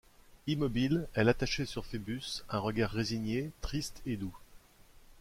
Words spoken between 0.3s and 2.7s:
Immobile, elle attachait sur Phœbus un